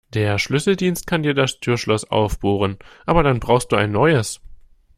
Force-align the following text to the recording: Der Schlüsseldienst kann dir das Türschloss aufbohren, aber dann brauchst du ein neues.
Der 0.15 0.39
Schlüsseldienst 0.39 1.05
kann 1.05 1.21
dir 1.21 1.35
das 1.35 1.59
Türschloss 1.59 2.09
aufbohren, 2.09 2.77
aber 3.05 3.21
dann 3.21 3.39
brauchst 3.39 3.71
du 3.71 3.75
ein 3.75 3.91
neues. 3.91 4.41